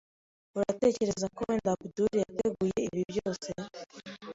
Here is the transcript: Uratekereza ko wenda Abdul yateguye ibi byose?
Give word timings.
Uratekereza 0.57 1.27
ko 1.35 1.41
wenda 1.47 1.69
Abdul 1.75 2.11
yateguye 2.21 2.77
ibi 2.87 3.01
byose? 3.11 3.47